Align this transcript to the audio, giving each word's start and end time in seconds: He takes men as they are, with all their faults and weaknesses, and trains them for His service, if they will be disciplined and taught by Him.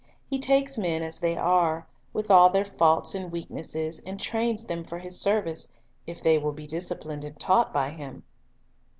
He 0.31 0.39
takes 0.39 0.79
men 0.79 1.03
as 1.03 1.19
they 1.19 1.37
are, 1.37 1.85
with 2.11 2.31
all 2.31 2.49
their 2.49 2.65
faults 2.65 3.13
and 3.13 3.31
weaknesses, 3.31 4.01
and 4.03 4.19
trains 4.19 4.65
them 4.65 4.83
for 4.83 4.97
His 4.97 5.21
service, 5.21 5.69
if 6.07 6.23
they 6.23 6.39
will 6.39 6.53
be 6.53 6.65
disciplined 6.65 7.23
and 7.23 7.39
taught 7.39 7.71
by 7.71 7.91
Him. 7.91 8.23